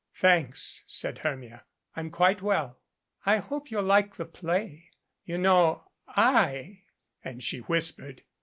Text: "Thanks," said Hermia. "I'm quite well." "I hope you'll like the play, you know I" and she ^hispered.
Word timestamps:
"Thanks," 0.15 0.83
said 0.87 1.19
Hermia. 1.19 1.63
"I'm 1.95 2.09
quite 2.09 2.41
well." 2.41 2.79
"I 3.23 3.37
hope 3.37 3.69
you'll 3.69 3.83
like 3.83 4.15
the 4.15 4.25
play, 4.25 4.89
you 5.25 5.37
know 5.37 5.91
I" 6.07 6.85
and 7.23 7.43
she 7.43 7.61
^hispered. 7.61 8.21